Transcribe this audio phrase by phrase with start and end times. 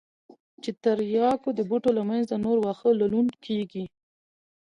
[0.63, 3.85] چې د ترياکو د بوټو له منځه نور واښه للون کېږي.